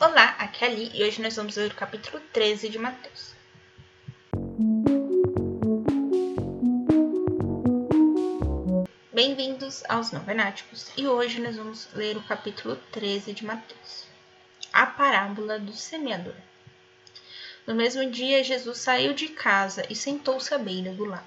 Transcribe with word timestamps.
Olá, 0.00 0.36
aqui 0.38 0.64
é 0.64 0.68
a 0.68 0.70
Ali 0.70 0.92
e 0.94 1.02
hoje 1.02 1.20
nós 1.20 1.34
vamos 1.34 1.56
ler 1.56 1.72
o 1.72 1.74
capítulo 1.74 2.22
13 2.32 2.68
de 2.68 2.78
Mateus. 2.78 3.34
Bem-vindos 9.12 9.82
aos 9.88 10.12
Novenáticos 10.12 10.92
e 10.96 11.08
hoje 11.08 11.40
nós 11.40 11.56
vamos 11.56 11.88
ler 11.94 12.16
o 12.16 12.22
capítulo 12.22 12.76
13 12.92 13.32
de 13.32 13.44
Mateus, 13.44 14.04
a 14.72 14.86
parábola 14.86 15.58
do 15.58 15.72
semeador. 15.72 16.36
No 17.66 17.74
mesmo 17.74 18.08
dia, 18.08 18.44
Jesus 18.44 18.78
saiu 18.78 19.12
de 19.14 19.26
casa 19.26 19.84
e 19.90 19.96
sentou-se 19.96 20.54
à 20.54 20.58
beira 20.58 20.92
do 20.92 21.06
lago. 21.06 21.26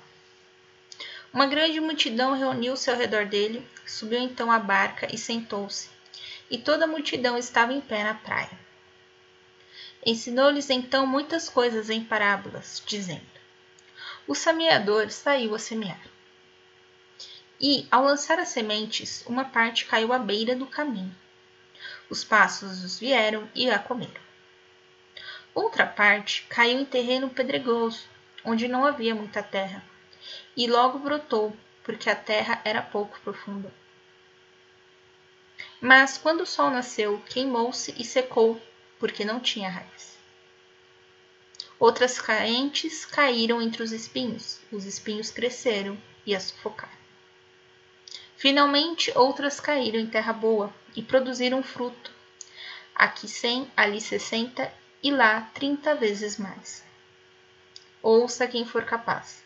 Uma 1.33 1.45
grande 1.45 1.81
multidão 1.81 2.37
reuniu-se 2.37 2.89
ao 2.89 2.95
redor 2.95 3.25
dele, 3.25 3.67
subiu 3.85 4.19
então 4.19 4.49
à 4.49 4.59
barca 4.59 5.13
e 5.13 5.17
sentou-se, 5.17 5.89
e 6.49 6.57
toda 6.57 6.85
a 6.85 6.87
multidão 6.87 7.37
estava 7.37 7.73
em 7.73 7.81
pé 7.81 8.05
na 8.05 8.13
praia. 8.13 8.60
Ensinou-lhes 10.05 10.69
então 10.69 11.05
muitas 11.05 11.47
coisas 11.47 11.89
em 11.89 12.03
parábolas, 12.03 12.81
dizendo: 12.85 13.21
O 14.27 14.33
semeador 14.33 15.11
saiu 15.11 15.53
a 15.53 15.59
semear. 15.59 16.01
E, 17.59 17.87
ao 17.91 18.03
lançar 18.03 18.39
as 18.39 18.49
sementes, 18.49 19.23
uma 19.27 19.45
parte 19.45 19.85
caiu 19.85 20.11
à 20.11 20.17
beira 20.17 20.55
do 20.55 20.65
caminho. 20.65 21.15
Os 22.09 22.23
pássaros 22.23 22.99
vieram 22.99 23.47
e 23.53 23.69
a 23.69 23.77
comeram. 23.77 24.21
Outra 25.53 25.85
parte 25.85 26.47
caiu 26.49 26.79
em 26.79 26.85
terreno 26.85 27.29
pedregoso, 27.29 28.07
onde 28.43 28.67
não 28.67 28.85
havia 28.85 29.13
muita 29.13 29.43
terra, 29.43 29.83
e 30.57 30.65
logo 30.65 30.97
brotou, 30.97 31.55
porque 31.83 32.09
a 32.09 32.15
terra 32.15 32.59
era 32.65 32.81
pouco 32.81 33.19
profunda. 33.21 33.71
Mas 35.79 36.17
quando 36.17 36.41
o 36.41 36.45
sol 36.45 36.69
nasceu, 36.69 37.21
queimou-se 37.27 37.93
e 37.97 38.03
secou, 38.03 38.61
porque 39.01 39.25
não 39.25 39.39
tinha 39.39 39.67
raiz. 39.67 40.15
Outras 41.79 42.21
caentes 42.21 43.03
caíram 43.03 43.59
entre 43.59 43.81
os 43.81 43.91
espinhos, 43.91 44.59
os 44.71 44.85
espinhos 44.85 45.31
cresceram 45.31 45.99
e 46.23 46.35
a 46.35 46.39
sufocaram. 46.39 47.01
Finalmente, 48.37 49.11
outras 49.17 49.59
caíram 49.59 49.99
em 49.99 50.05
terra 50.05 50.31
boa 50.31 50.71
e 50.95 51.01
produziram 51.01 51.63
fruto, 51.63 52.11
aqui 52.93 53.27
cem, 53.27 53.71
ali 53.75 53.99
sessenta 53.99 54.71
e 55.01 55.09
lá 55.09 55.49
trinta 55.51 55.95
vezes 55.95 56.37
mais. 56.37 56.83
Ouça 58.03 58.47
quem 58.47 58.65
for 58.65 58.85
capaz. 58.85 59.43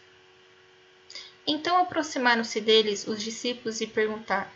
Então 1.47 1.77
aproximaram-se 1.77 2.59
deles 2.59 3.07
os 3.07 3.23
discípulos 3.23 3.79
e 3.79 3.87
perguntaram: 3.87 4.51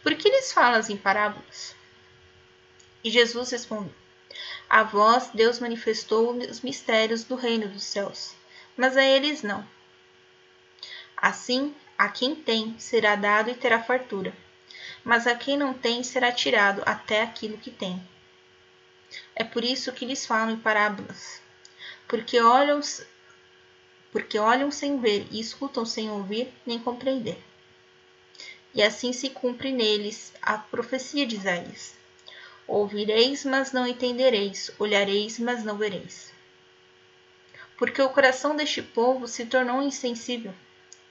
Por 0.00 0.14
que 0.14 0.28
lhes 0.28 0.52
falas 0.52 0.88
em 0.88 0.96
parábolas? 0.96 1.74
E 3.02 3.10
Jesus 3.10 3.50
respondeu: 3.50 4.07
a 4.68 4.82
vós 4.82 5.30
Deus 5.32 5.58
manifestou 5.58 6.36
os 6.36 6.60
mistérios 6.60 7.24
do 7.24 7.34
reino 7.34 7.68
dos 7.68 7.82
céus, 7.82 8.34
mas 8.76 8.96
a 8.96 9.04
eles 9.04 9.42
não. 9.42 9.66
Assim, 11.16 11.74
a 11.96 12.08
quem 12.08 12.34
tem 12.34 12.78
será 12.78 13.16
dado 13.16 13.50
e 13.50 13.54
terá 13.54 13.82
fartura, 13.82 14.32
mas 15.02 15.26
a 15.26 15.34
quem 15.34 15.56
não 15.56 15.72
tem 15.72 16.02
será 16.02 16.30
tirado 16.30 16.82
até 16.84 17.22
aquilo 17.22 17.58
que 17.58 17.70
tem. 17.70 18.00
É 19.34 19.42
por 19.42 19.64
isso 19.64 19.92
que 19.92 20.04
lhes 20.04 20.26
falo 20.26 20.50
em 20.50 20.56
parábolas, 20.58 21.40
porque 22.06 22.40
olham, 22.40 22.80
porque 24.12 24.38
olham 24.38 24.70
sem 24.70 25.00
ver 25.00 25.26
e 25.30 25.40
escutam 25.40 25.84
sem 25.84 26.10
ouvir 26.10 26.52
nem 26.66 26.78
compreender. 26.78 27.42
E 28.74 28.82
assim 28.82 29.12
se 29.12 29.30
cumpre 29.30 29.72
neles 29.72 30.32
a 30.42 30.58
profecia 30.58 31.26
de 31.26 31.36
Isaías. 31.36 31.97
Ouvireis, 32.68 33.46
mas 33.46 33.72
não 33.72 33.86
entendereis, 33.86 34.70
olhareis, 34.78 35.38
mas 35.38 35.64
não 35.64 35.78
vereis. 35.78 36.30
Porque 37.78 38.02
o 38.02 38.10
coração 38.10 38.54
deste 38.54 38.82
povo 38.82 39.26
se 39.26 39.46
tornou 39.46 39.82
insensível. 39.82 40.54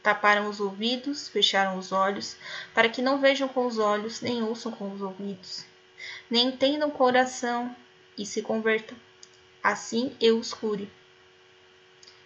Taparam 0.03 0.47
os 0.47 0.59
ouvidos, 0.59 1.27
fecharam 1.27 1.79
os 1.79 1.91
olhos, 1.91 2.37
para 2.75 2.87
que 2.87 3.01
não 3.01 3.19
vejam 3.19 3.47
com 3.47 3.65
os 3.65 3.79
olhos, 3.79 4.21
nem 4.21 4.43
ouçam 4.43 4.71
com 4.71 4.93
os 4.93 5.01
ouvidos, 5.01 5.65
nem 6.29 6.49
entendam 6.49 6.91
com 6.91 6.95
o 6.95 7.07
coração 7.07 7.75
e 8.15 8.23
se 8.23 8.43
convertam. 8.43 8.95
Assim 9.63 10.15
eu 10.21 10.37
os 10.37 10.53
cure. 10.53 10.87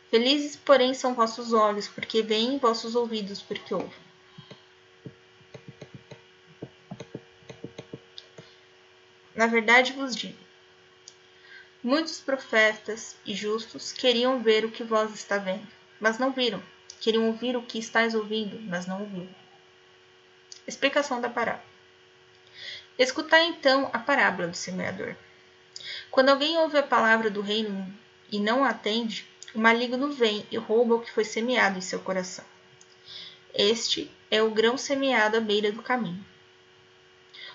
Felizes, 0.09 0.57
porém, 0.57 0.93
são 0.93 1.13
vossos 1.13 1.53
olhos, 1.53 1.87
porque 1.87 2.21
veem, 2.21 2.57
vossos 2.57 2.95
ouvidos, 2.95 3.41
porque 3.41 3.73
ouvem. 3.73 4.10
Na 9.41 9.47
verdade 9.47 9.93
vos 9.93 10.15
digo: 10.15 10.37
muitos 11.81 12.19
profetas 12.19 13.15
e 13.25 13.33
justos 13.33 13.91
queriam 13.91 14.39
ver 14.39 14.63
o 14.63 14.69
que 14.69 14.83
vós 14.83 15.15
está 15.15 15.39
vendo, 15.39 15.67
mas 15.99 16.19
não 16.19 16.31
viram. 16.31 16.61
Queriam 16.99 17.25
ouvir 17.25 17.57
o 17.57 17.63
que 17.63 17.79
estáis 17.79 18.13
ouvindo, 18.13 18.61
mas 18.69 18.85
não 18.85 19.01
ouviram. 19.01 19.33
Explicação 20.67 21.19
da 21.19 21.27
parábola. 21.27 21.65
Escutai 22.99 23.47
então 23.47 23.89
a 23.91 23.97
parábola 23.97 24.47
do 24.47 24.55
semeador. 24.55 25.15
Quando 26.11 26.29
alguém 26.29 26.59
ouve 26.59 26.77
a 26.77 26.83
palavra 26.83 27.31
do 27.31 27.41
reino 27.41 27.91
e 28.31 28.39
não 28.39 28.63
a 28.63 28.69
atende, 28.69 29.27
o 29.55 29.59
maligno 29.59 30.13
vem 30.13 30.45
e 30.51 30.57
rouba 30.57 30.93
o 30.93 31.01
que 31.01 31.11
foi 31.11 31.25
semeado 31.25 31.79
em 31.79 31.81
seu 31.81 31.99
coração. 31.99 32.45
Este 33.55 34.11
é 34.29 34.43
o 34.43 34.51
grão 34.51 34.77
semeado 34.77 35.35
à 35.35 35.39
beira 35.39 35.71
do 35.71 35.81
caminho. 35.81 36.29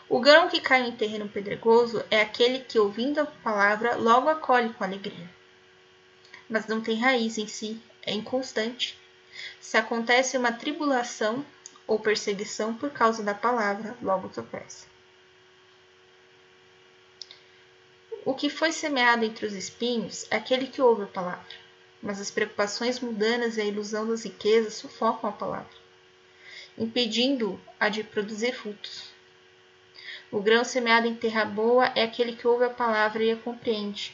O 0.09 0.21
grão 0.21 0.49
que 0.49 0.61
cai 0.61 0.87
em 0.87 0.93
terreno 0.93 1.29
pedregoso 1.29 2.05
é 2.09 2.21
aquele 2.21 2.61
que, 2.61 2.79
ouvindo 2.79 3.19
a 3.19 3.27
palavra, 3.27 3.97
logo 3.97 4.29
acolhe 4.29 4.73
com 4.73 4.85
alegria. 4.85 5.29
Mas 6.49 6.69
não 6.69 6.81
tem 6.81 6.97
raiz 6.97 7.37
em 7.39 7.49
si, 7.49 7.81
é 8.03 8.13
inconstante. 8.13 8.97
Se 9.61 9.77
acontece 9.77 10.39
uma 10.39 10.53
tribulação 10.53 11.45
ou 11.89 11.99
perseguição 11.99 12.73
por 12.73 12.91
causa 12.91 13.25
da 13.25 13.35
palavra, 13.35 13.97
logo 14.01 14.29
tropeça. 14.29 14.87
O 18.25 18.33
que 18.33 18.49
foi 18.49 18.71
semeado 18.71 19.25
entre 19.25 19.45
os 19.45 19.55
espinhos 19.55 20.25
é 20.31 20.37
aquele 20.37 20.69
que 20.69 20.81
ouve 20.81 21.03
a 21.03 21.07
palavra, 21.07 21.55
mas 22.01 22.21
as 22.21 22.31
preocupações 22.31 23.01
mundanas 23.01 23.57
e 23.57 23.61
a 23.61 23.65
ilusão 23.65 24.07
das 24.07 24.25
riquezas 24.25 24.75
sufocam 24.75 25.31
a 25.31 25.33
palavra, 25.33 25.77
impedindo-a 26.79 27.89
de 27.89 28.05
produzir 28.05 28.53
frutos. 28.53 29.16
O 30.31 30.41
grão 30.41 30.65
semeado 30.65 31.07
em 31.07 31.15
terra 31.15 31.45
boa 31.45 31.87
é 31.95 32.03
aquele 32.03 32.35
que 32.35 32.49
ouve 32.49 32.65
a 32.65 32.71
palavra 32.71 33.23
e 33.23 33.31
a 33.31 33.37
compreende. 33.37 34.13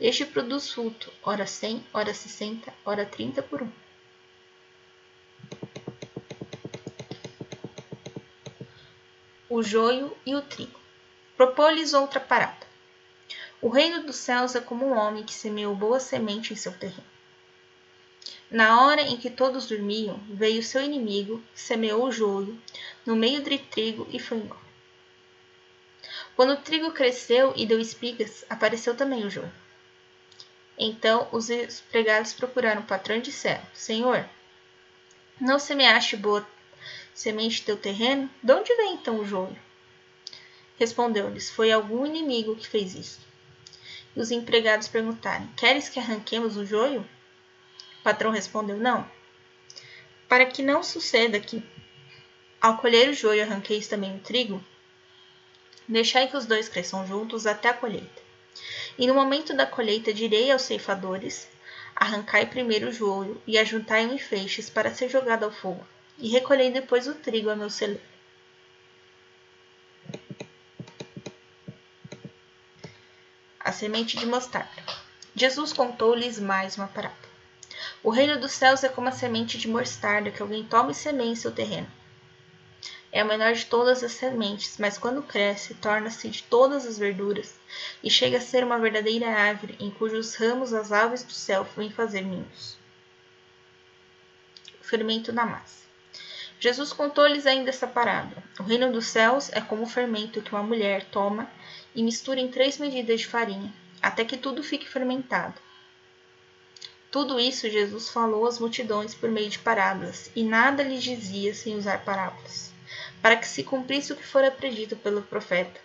Este 0.00 0.24
produz 0.24 0.70
fruto, 0.70 1.12
ora 1.22 1.46
cem, 1.46 1.84
ora 1.92 2.14
sessenta, 2.14 2.72
ora 2.84 3.04
trinta 3.04 3.42
por 3.42 3.62
um. 3.62 3.70
O 9.50 9.62
joio 9.62 10.16
e 10.24 10.34
o 10.34 10.40
trigo. 10.40 10.80
Propôs-lhes 11.36 11.92
outra 11.92 12.18
parada. 12.18 12.66
O 13.60 13.68
reino 13.68 14.02
dos 14.04 14.16
céus 14.16 14.54
é 14.54 14.60
como 14.60 14.86
um 14.86 14.96
homem 14.96 15.22
que 15.22 15.34
semeou 15.34 15.74
boa 15.74 16.00
semente 16.00 16.54
em 16.54 16.56
seu 16.56 16.72
terreno. 16.72 17.12
Na 18.50 18.82
hora 18.82 19.02
em 19.02 19.18
que 19.18 19.30
todos 19.30 19.68
dormiam, 19.68 20.18
veio 20.30 20.62
seu 20.62 20.82
inimigo, 20.82 21.42
semeou 21.54 22.04
o 22.04 22.12
joio 22.12 22.58
no 23.04 23.14
meio 23.14 23.42
do 23.42 23.58
trigo 23.58 24.08
e 24.10 24.18
foi 24.18 24.38
embora. 24.38 24.61
Quando 26.34 26.54
o 26.54 26.62
trigo 26.62 26.92
cresceu 26.92 27.52
e 27.56 27.66
deu 27.66 27.78
espigas, 27.78 28.44
apareceu 28.48 28.96
também 28.96 29.24
o 29.24 29.30
joio. 29.30 29.52
Então 30.78 31.28
os 31.30 31.50
empregados 31.50 32.32
procuraram 32.32 32.80
o 32.80 32.86
patrão 32.86 33.16
e 33.16 33.22
disseram: 33.22 33.62
Senhor, 33.74 34.28
não 35.40 35.58
semeaste 35.58 36.16
boa 36.16 36.46
semente 37.14 37.62
teu 37.62 37.76
terreno? 37.76 38.30
De 38.42 38.52
onde 38.52 38.74
vem 38.74 38.94
então 38.94 39.18
o 39.18 39.24
joio? 39.24 39.56
Respondeu-lhes: 40.78 41.50
Foi 41.50 41.70
algum 41.70 42.06
inimigo 42.06 42.56
que 42.56 42.66
fez 42.66 42.94
isso. 42.94 43.20
E 44.16 44.20
os 44.20 44.30
empregados 44.30 44.88
perguntaram: 44.88 45.46
Queres 45.56 45.88
que 45.88 45.98
arranquemos 45.98 46.56
o 46.56 46.64
joio? 46.64 47.06
O 48.00 48.02
patrão 48.02 48.30
respondeu: 48.30 48.78
Não. 48.78 49.08
Para 50.28 50.46
que 50.46 50.62
não 50.62 50.82
suceda 50.82 51.38
que, 51.38 51.62
ao 52.60 52.78
colher 52.78 53.10
o 53.10 53.14
joio, 53.14 53.42
arranqueis 53.42 53.86
também 53.86 54.16
o 54.16 54.20
trigo, 54.20 54.64
Deixai 55.88 56.28
que 56.28 56.36
os 56.36 56.46
dois 56.46 56.68
cresçam 56.68 57.06
juntos 57.06 57.46
até 57.46 57.68
a 57.68 57.74
colheita. 57.74 58.22
E 58.96 59.06
no 59.06 59.14
momento 59.14 59.54
da 59.54 59.66
colheita 59.66 60.12
direi 60.12 60.50
aos 60.50 60.62
ceifadores: 60.62 61.48
Arrancai 61.96 62.46
primeiro 62.46 62.88
o 62.88 62.92
joio 62.92 63.40
e 63.46 63.58
ajuntai-o 63.58 64.12
em 64.12 64.18
feixes 64.18 64.70
para 64.70 64.94
ser 64.94 65.08
jogado 65.08 65.44
ao 65.44 65.50
fogo, 65.50 65.84
e 66.18 66.28
recolhei 66.28 66.70
depois 66.70 67.06
o 67.06 67.14
trigo 67.14 67.50
a 67.50 67.56
meu 67.56 67.70
celeiro. 67.70 68.02
A 73.58 73.72
semente 73.72 74.16
de 74.16 74.26
mostarda. 74.26 74.82
Jesus 75.34 75.72
contou-lhes 75.72 76.38
mais 76.38 76.76
uma 76.76 76.88
parábola. 76.88 77.32
O 78.02 78.10
reino 78.10 78.38
dos 78.38 78.52
céus 78.52 78.84
é 78.84 78.88
como 78.88 79.08
a 79.08 79.12
semente 79.12 79.56
de 79.56 79.68
mostarda 79.68 80.30
que 80.30 80.42
alguém 80.42 80.64
toma 80.64 80.90
e 80.92 80.94
semeia 80.94 81.30
em 81.30 81.36
seu 81.36 81.52
terreno 81.52 81.90
É 83.14 83.20
a 83.20 83.24
menor 83.26 83.52
de 83.52 83.66
todas 83.66 84.02
as 84.02 84.12
sementes, 84.12 84.78
mas 84.78 84.96
quando 84.96 85.22
cresce, 85.22 85.74
torna-se 85.74 86.30
de 86.30 86.42
todas 86.44 86.86
as 86.86 86.96
verduras 86.96 87.54
e 88.02 88.08
chega 88.10 88.38
a 88.38 88.40
ser 88.40 88.64
uma 88.64 88.78
verdadeira 88.78 89.28
árvore 89.28 89.76
em 89.78 89.90
cujos 89.90 90.34
ramos 90.34 90.72
as 90.72 90.90
aves 90.90 91.22
do 91.22 91.32
céu 91.32 91.62
vêm 91.76 91.90
fazer 91.90 92.22
ninhos. 92.22 92.78
Fermento 94.80 95.30
da 95.30 95.44
massa. 95.44 95.82
Jesus 96.58 96.92
contou-lhes 96.92 97.44
ainda 97.44 97.68
essa 97.68 97.86
parábola. 97.86 98.42
O 98.58 98.62
reino 98.62 98.90
dos 98.90 99.06
céus 99.06 99.50
é 99.52 99.60
como 99.60 99.82
o 99.82 99.86
fermento 99.86 100.40
que 100.40 100.52
uma 100.52 100.62
mulher 100.62 101.04
toma 101.10 101.50
e 101.94 102.02
mistura 102.02 102.40
em 102.40 102.48
três 102.50 102.78
medidas 102.78 103.20
de 103.20 103.26
farinha, 103.26 103.74
até 104.00 104.24
que 104.24 104.38
tudo 104.38 104.62
fique 104.62 104.88
fermentado. 104.88 105.60
Tudo 107.10 107.38
isso 107.38 107.68
Jesus 107.68 108.08
falou 108.08 108.46
às 108.46 108.58
multidões 108.58 109.14
por 109.14 109.28
meio 109.28 109.50
de 109.50 109.58
parábolas, 109.58 110.30
e 110.34 110.42
nada 110.42 110.82
lhes 110.82 111.02
dizia 111.02 111.52
sem 111.52 111.76
usar 111.76 112.04
parábolas, 112.04 112.71
para 113.22 113.36
que 113.36 113.46
se 113.46 113.62
cumprisse 113.62 114.12
o 114.12 114.16
que 114.16 114.26
fora 114.26 114.50
predito 114.50 114.96
pelo 114.96 115.22
profeta. 115.22 115.80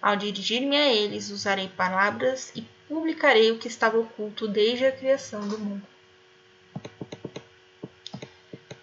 Ao 0.00 0.16
dirigir-me 0.16 0.76
a 0.76 0.92
eles, 0.92 1.30
usarei 1.30 1.68
palavras 1.68 2.50
e 2.56 2.62
publicarei 2.88 3.50
o 3.50 3.58
que 3.58 3.68
estava 3.68 3.98
oculto 3.98 4.48
desde 4.48 4.86
a 4.86 4.92
criação 4.92 5.46
do 5.46 5.58
mundo. 5.58 5.86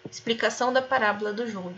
Explicação 0.08 0.72
da 0.72 0.80
parábola 0.80 1.32
do 1.32 1.50
joio. 1.50 1.76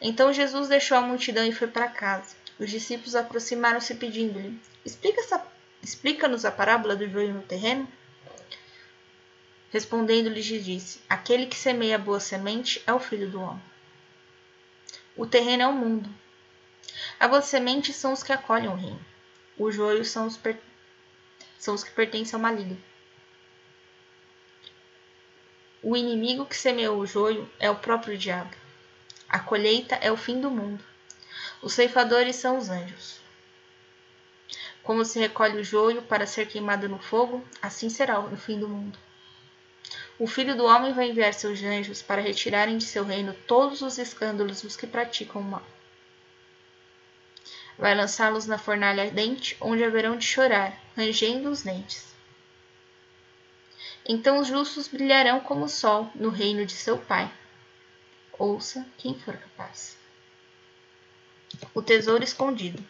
Então 0.00 0.32
Jesus 0.32 0.68
deixou 0.68 0.96
a 0.96 1.02
multidão 1.02 1.44
e 1.46 1.52
foi 1.52 1.68
para 1.68 1.88
casa. 1.88 2.34
Os 2.58 2.68
discípulos 2.68 3.14
aproximaram-se 3.14 3.94
pedindo-lhe: 3.94 4.58
Explica-nos 4.84 5.44
explica 5.82 6.26
a 6.26 6.50
parábola 6.50 6.96
do 6.96 7.08
joio 7.08 7.34
no 7.34 7.42
terreno? 7.42 7.86
Respondendo-lhes 9.70 10.44
disse: 10.44 11.00
Aquele 11.08 11.46
que 11.46 11.56
semeia 11.56 11.98
boa 11.98 12.18
semente 12.18 12.82
é 12.86 12.92
o 12.92 12.98
filho 12.98 13.30
do 13.30 13.40
homem. 13.40 13.62
O 15.20 15.26
terreno 15.26 15.62
é 15.62 15.66
o 15.66 15.72
mundo. 15.74 16.08
A 17.18 17.28
boa 17.28 17.42
semente 17.42 17.92
são 17.92 18.14
os 18.14 18.22
que 18.22 18.32
acolhem 18.32 18.70
o 18.70 18.74
reino. 18.74 19.04
O 19.58 19.70
joio 19.70 20.02
são 20.02 20.26
os, 20.26 20.38
per... 20.38 20.58
são 21.58 21.74
os 21.74 21.84
que 21.84 21.90
pertencem 21.90 22.34
ao 22.34 22.40
maligno. 22.40 22.82
O 25.82 25.94
inimigo 25.94 26.46
que 26.46 26.56
semeou 26.56 26.98
o 26.98 27.06
joio 27.06 27.46
é 27.58 27.68
o 27.70 27.76
próprio 27.76 28.16
diabo. 28.16 28.56
A 29.28 29.38
colheita 29.38 29.94
é 29.96 30.10
o 30.10 30.16
fim 30.16 30.40
do 30.40 30.50
mundo. 30.50 30.82
Os 31.60 31.74
ceifadores 31.74 32.36
são 32.36 32.56
os 32.56 32.70
anjos. 32.70 33.20
Como 34.82 35.04
se 35.04 35.18
recolhe 35.18 35.58
o 35.58 35.64
joio 35.64 36.00
para 36.00 36.26
ser 36.26 36.46
queimado 36.46 36.88
no 36.88 36.98
fogo, 36.98 37.46
assim 37.60 37.90
será 37.90 38.18
no 38.22 38.38
fim 38.38 38.58
do 38.58 38.66
mundo. 38.66 38.98
O 40.20 40.26
filho 40.26 40.54
do 40.54 40.66
homem 40.66 40.92
vai 40.92 41.08
enviar 41.08 41.32
seus 41.32 41.62
anjos 41.62 42.02
para 42.02 42.20
retirarem 42.20 42.76
de 42.76 42.84
seu 42.84 43.02
reino 43.04 43.32
todos 43.46 43.80
os 43.80 43.96
escândalos 43.96 44.60
dos 44.60 44.76
que 44.76 44.86
praticam 44.86 45.40
o 45.40 45.44
mal. 45.44 45.66
Vai 47.78 47.94
lançá-los 47.94 48.44
na 48.44 48.58
fornalha 48.58 49.04
ardente, 49.04 49.56
onde 49.62 49.82
haverão 49.82 50.18
de 50.18 50.26
chorar, 50.26 50.78
rangendo 50.94 51.48
os 51.48 51.62
dentes. 51.62 52.14
Então 54.06 54.38
os 54.38 54.48
justos 54.48 54.88
brilharão 54.88 55.40
como 55.40 55.64
o 55.64 55.68
sol 55.70 56.10
no 56.14 56.28
reino 56.28 56.66
de 56.66 56.74
seu 56.74 56.98
Pai. 56.98 57.32
Ouça 58.38 58.86
quem 58.98 59.18
for 59.18 59.34
capaz. 59.34 59.96
O 61.72 61.80
tesouro 61.80 62.22
escondido. 62.22 62.84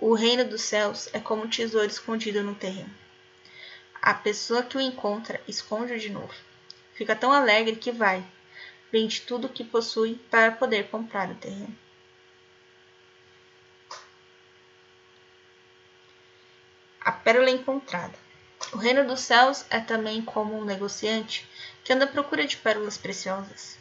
O 0.00 0.14
reino 0.14 0.44
dos 0.44 0.62
céus 0.62 1.08
é 1.12 1.18
como 1.18 1.42
um 1.42 1.48
tesouro 1.48 1.88
escondido 1.88 2.40
no 2.44 2.54
terreno. 2.54 2.94
A 4.00 4.14
pessoa 4.14 4.62
que 4.62 4.76
o 4.76 4.80
encontra 4.80 5.42
esconde 5.48 5.98
de 5.98 6.08
novo. 6.08 6.32
Fica 6.94 7.16
tão 7.16 7.32
alegre 7.32 7.74
que 7.74 7.90
vai, 7.90 8.24
vende 8.92 9.22
tudo 9.22 9.48
o 9.48 9.52
que 9.52 9.64
possui 9.64 10.14
para 10.30 10.52
poder 10.52 10.88
comprar 10.88 11.28
o 11.28 11.34
terreno. 11.34 11.76
A 17.00 17.10
pérola 17.10 17.50
encontrada. 17.50 18.14
O 18.72 18.76
reino 18.76 19.04
dos 19.04 19.18
céus 19.18 19.66
é 19.68 19.80
também 19.80 20.22
como 20.22 20.56
um 20.56 20.64
negociante 20.64 21.44
que 21.82 21.92
anda 21.92 22.04
à 22.04 22.08
procura 22.08 22.46
de 22.46 22.56
pérolas 22.56 22.96
preciosas. 22.96 23.76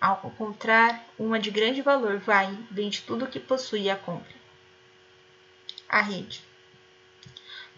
Ao 0.00 0.18
encontrar 0.24 1.04
uma 1.18 1.38
de 1.38 1.50
grande 1.50 1.82
valor, 1.82 2.16
vai, 2.16 2.58
vende 2.70 3.02
tudo 3.02 3.26
o 3.26 3.28
que 3.28 3.38
possui 3.38 3.82
e 3.82 3.90
a 3.90 3.96
compra. 3.96 4.34
A 5.86 6.00
rede. 6.00 6.42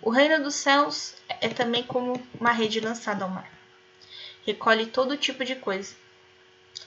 O 0.00 0.08
reino 0.08 0.40
dos 0.40 0.54
céus 0.54 1.16
é 1.40 1.48
também 1.48 1.82
como 1.82 2.24
uma 2.38 2.52
rede 2.52 2.78
lançada 2.78 3.24
ao 3.24 3.30
mar. 3.30 3.50
Recolhe 4.46 4.86
todo 4.86 5.16
tipo 5.16 5.44
de 5.44 5.56
coisa. 5.56 5.96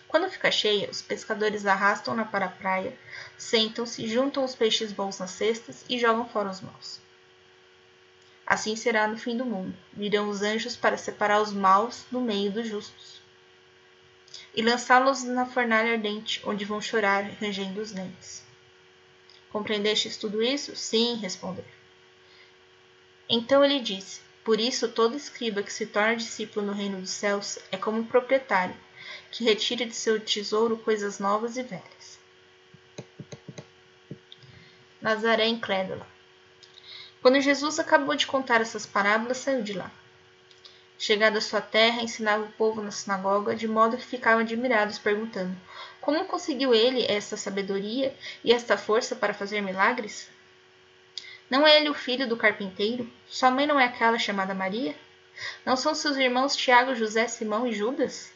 Quando 0.08 0.30
fica 0.30 0.50
cheia, 0.50 0.90
os 0.90 1.02
pescadores 1.02 1.66
arrastam-na 1.66 2.24
para 2.24 2.46
a 2.46 2.50
praia, 2.50 2.98
sentam-se, 3.38 4.08
juntam 4.08 4.42
os 4.42 4.56
peixes 4.56 4.94
bons 4.94 5.20
nas 5.20 5.32
cestas 5.32 5.84
e 5.90 6.00
jogam 6.00 6.30
fora 6.30 6.50
os 6.50 6.62
maus. 6.62 7.02
Assim 8.48 8.78
será 8.78 9.06
no 9.06 9.18
fim 9.18 9.36
do 9.36 9.44
mundo. 9.44 9.76
Virão 9.92 10.30
os 10.30 10.42
anjos 10.42 10.78
para 10.78 10.98
separar 10.98 11.42
os 11.42 11.52
maus 11.52 12.06
do 12.10 12.22
meio 12.22 12.54
dos 12.54 12.70
justos 12.70 13.25
e 14.54 14.62
lançá-los 14.62 15.24
na 15.24 15.46
fornalha 15.46 15.94
ardente, 15.94 16.42
onde 16.46 16.66
vão 16.66 16.82
chorar, 16.82 17.24
rangendo 17.40 17.82
os 17.82 17.92
dentes. 17.92 18.44
Compreendestes 19.52 20.18
tudo 20.18 20.42
isso? 20.44 20.76
Sim, 20.76 21.16
respondeu. 21.16 21.66
Então 23.30 23.64
ele 23.64 23.80
disse: 23.80 24.22
Por 24.44 24.60
isso, 24.60 24.90
todo 24.90 25.16
escriba 25.16 25.64
que 25.64 25.74
se 25.74 25.86
torna 25.86 26.16
discípulo 26.16 26.66
no 26.66 26.74
reino 26.74 27.00
dos 27.00 27.10
céus 27.10 27.60
é 27.72 27.78
como 27.78 28.00
um 28.00 28.06
proprietário 28.06 28.76
que 29.32 29.44
retira 29.44 29.86
de 29.86 29.96
seu 29.96 30.20
tesouro 30.20 30.78
coisas 30.78 31.20
novas 31.20 31.58
e 31.58 31.64
velhas. 31.64 32.20
Nazaré 35.02 35.48
incrédula. 35.48 36.08
Quando 37.22 37.42
Jesus 37.42 37.80
acabou 37.80 38.16
de 38.16 38.28
contar 38.28 38.62
essas 38.62 38.86
parábolas, 38.86 39.38
saiu 39.38 39.62
de 39.62 39.74
lá. 39.74 39.92
Chegado 40.98 41.38
à 41.38 41.42
sua 41.42 41.60
terra, 41.60 42.02
ensinava 42.02 42.44
o 42.44 42.52
povo 42.54 42.82
na 42.82 42.90
sinagoga, 42.90 43.56
de 43.56 43.68
modo 43.68 43.98
que 43.98 44.06
ficavam 44.06 44.40
admirados, 44.40 44.98
perguntando: 44.98 45.56
Como 46.00 46.26
conseguiu 46.26 46.74
ele 46.74 47.06
esta 47.06 47.36
sabedoria 47.36 48.16
e 48.44 48.54
esta 48.54 48.78
força 48.78 49.16
para 49.16 49.34
fazer 49.34 49.62
milagres? 49.62 50.30
Não 51.50 51.68
é 51.68 51.78
ele 51.78 51.90
o 51.90 51.94
filho 51.94 52.28
do 52.28 52.38
carpinteiro? 52.38 53.12
Sua 53.28 53.52
mãe 53.52 53.68
não 53.68 53.80
é 53.80 53.86
aquela 53.86 54.18
chamada 54.18 54.54
Maria? 54.54 54.96
Não 55.66 55.76
são 55.76 55.94
seus 55.94 56.16
irmãos 56.16 56.56
Tiago, 56.56 56.96
José, 56.96 57.28
Simão 57.28 57.68
e 57.68 57.74
Judas? 57.74 58.32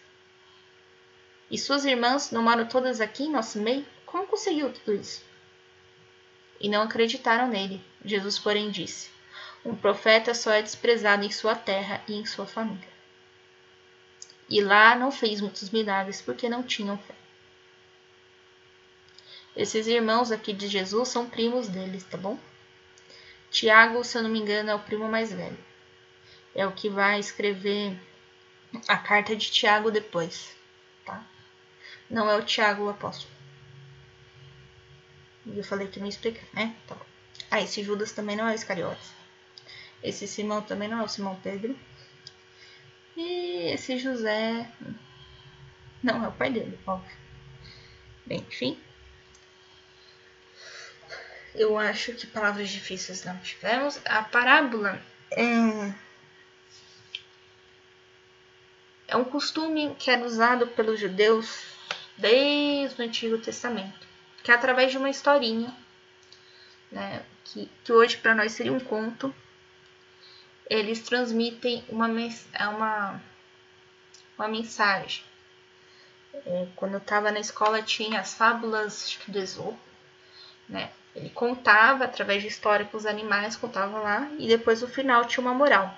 E 1.49 1.57
suas 1.57 1.85
irmãs 1.85 2.29
não 2.29 2.43
moram 2.43 2.67
todas 2.67 3.01
aqui 3.01 3.23
em 3.23 3.31
nosso 3.31 3.59
meio? 3.59 3.85
Como 4.05 4.27
conseguiu 4.27 4.71
tudo 4.71 4.93
isso? 4.93 5.23
E 6.59 6.67
não 6.67 6.83
acreditaram 6.83 7.47
nele. 7.47 7.81
Jesus, 8.03 8.37
porém, 8.37 8.69
disse: 8.69 9.09
um 9.65 9.75
profeta 9.75 10.33
só 10.33 10.51
é 10.51 10.61
desprezado 10.61 11.25
em 11.25 11.31
sua 11.31 11.55
terra 11.55 12.01
e 12.07 12.13
em 12.13 12.25
sua 12.25 12.45
família. 12.45 12.87
E 14.49 14.61
lá 14.61 14.95
não 14.95 15.11
fez 15.11 15.41
muitos 15.41 15.69
milagres 15.69 16.21
porque 16.21 16.49
não 16.49 16.63
tinham 16.63 16.97
fé. 16.97 17.13
Esses 19.55 19.87
irmãos 19.87 20.31
aqui 20.31 20.53
de 20.53 20.67
Jesus 20.67 21.09
são 21.09 21.29
primos 21.29 21.67
deles, 21.67 22.03
tá 22.03 22.17
bom? 22.17 22.39
Tiago, 23.51 24.03
se 24.03 24.17
eu 24.17 24.23
não 24.23 24.29
me 24.29 24.39
engano, 24.39 24.69
é 24.69 24.75
o 24.75 24.79
primo 24.79 25.07
mais 25.09 25.33
velho. 25.33 25.57
É 26.55 26.65
o 26.65 26.71
que 26.71 26.89
vai 26.89 27.19
escrever 27.19 27.99
a 28.87 28.97
carta 28.97 29.35
de 29.35 29.51
Tiago 29.51 29.91
depois, 29.91 30.55
tá? 31.05 31.23
Não 32.09 32.29
é 32.29 32.35
o 32.35 32.45
Tiago 32.45 32.83
o 32.83 32.89
apóstolo. 32.89 33.31
Eu 35.45 35.63
falei 35.63 35.87
que 35.87 35.99
não 35.99 36.05
ia 36.05 36.11
explicar, 36.11 36.47
né? 36.53 36.75
Tá 36.87 36.95
bom. 36.95 37.05
Ah, 37.49 37.61
esse 37.61 37.83
Judas 37.83 38.11
também 38.11 38.35
não 38.35 38.47
é 38.47 38.51
o 38.51 38.55
Iscariotes. 38.55 39.18
Esse 40.03 40.27
Simão 40.27 40.61
também 40.61 40.87
não 40.87 40.99
é 40.99 41.03
o 41.03 41.07
Simão 41.07 41.39
Pedro. 41.43 41.77
E 43.17 43.71
esse 43.73 43.97
José 43.97 44.69
não 46.01 46.23
é 46.23 46.27
o 46.27 46.31
pai 46.31 46.49
dele, 46.49 46.79
óbvio. 46.87 47.17
Bem, 48.25 48.39
enfim. 48.47 48.79
Eu 51.53 51.77
acho 51.77 52.13
que 52.13 52.27
palavras 52.27 52.69
difíceis 52.69 53.25
não 53.25 53.37
tivemos. 53.39 53.99
A 54.05 54.23
parábola 54.23 55.01
é, 55.31 55.93
é 59.07 59.17
um 59.17 59.25
costume 59.25 59.95
que 59.97 60.09
era 60.09 60.23
usado 60.23 60.67
pelos 60.67 60.99
judeus 60.99 61.63
desde 62.17 63.01
o 63.01 63.05
Antigo 63.05 63.37
Testamento, 63.37 64.07
que 64.43 64.51
é 64.51 64.53
através 64.53 64.91
de 64.91 64.97
uma 64.97 65.09
historinha, 65.09 65.75
né, 66.91 67.23
que, 67.45 67.69
que 67.83 67.91
hoje 67.91 68.17
para 68.17 68.35
nós 68.35 68.51
seria 68.51 68.73
um 68.73 68.79
conto, 68.79 69.33
eles 70.69 71.01
transmitem 71.01 71.83
uma, 71.89 72.07
é 72.53 72.67
uma, 72.67 73.21
uma 74.37 74.47
mensagem. 74.47 75.23
É, 76.45 76.67
quando 76.75 76.93
eu 76.93 76.99
estava 76.99 77.31
na 77.31 77.39
escola 77.39 77.81
tinha 77.81 78.19
as 78.19 78.35
fábulas 78.35 79.17
do 79.27 79.39
Esopo, 79.39 79.79
né? 80.67 80.91
Ele 81.15 81.29
contava 81.31 82.05
através 82.05 82.43
de 82.43 82.47
história 82.47 82.85
com 82.85 82.95
os 82.95 83.05
animais, 83.05 83.55
contava 83.55 83.99
lá, 83.99 84.29
e 84.37 84.47
depois 84.47 84.81
no 84.81 84.87
final 84.87 85.25
tinha 85.25 85.41
uma 85.41 85.55
moral. 85.55 85.97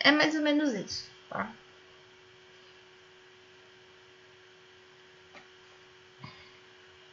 É 0.00 0.10
mais 0.10 0.34
ou 0.34 0.40
menos 0.40 0.72
isso, 0.72 1.08
tá? 1.28 1.52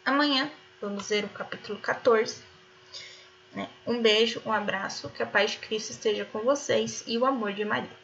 Amanhã 0.06 0.50
vamos 0.82 1.08
ver 1.10 1.26
o 1.26 1.30
capítulo 1.30 1.78
14. 1.80 2.49
Um 3.86 4.02
beijo, 4.02 4.42
um 4.46 4.52
abraço, 4.52 5.10
que 5.10 5.24
a 5.24 5.26
paz 5.26 5.52
de 5.52 5.58
Cristo 5.58 5.92
esteja 5.92 6.26
com 6.26 6.40
vocês 6.40 7.04
e 7.08 7.18
o 7.18 7.26
amor 7.26 7.54
de 7.54 7.66
Maria. 7.66 7.99